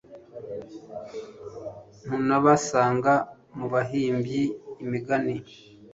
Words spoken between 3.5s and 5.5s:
mu bahimbye imigani